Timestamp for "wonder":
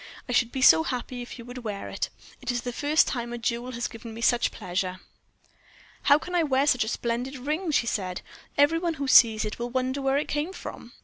9.69-10.01